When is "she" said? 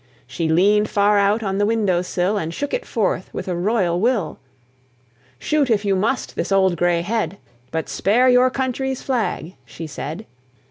0.25-0.49, 9.63-9.85